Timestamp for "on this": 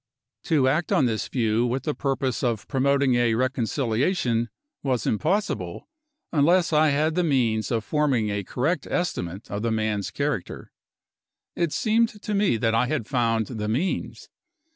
0.91-1.27